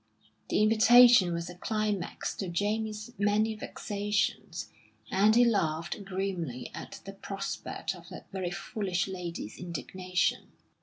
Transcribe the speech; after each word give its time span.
The 0.49 0.63
invitation 0.63 1.31
was 1.31 1.47
a 1.47 1.53
climax 1.53 2.33
to 2.37 2.49
Jamie's 2.49 3.11
many 3.19 3.53
vexations, 3.55 4.71
and 5.11 5.35
he 5.35 5.45
laughed 5.45 6.03
grimly 6.05 6.71
at 6.73 7.01
the 7.05 7.13
prospect 7.13 7.93
of 7.93 8.09
that 8.09 8.25
very 8.31 8.49
foolish 8.49 9.07
lady's 9.07 9.59
indignation. 9.59 10.53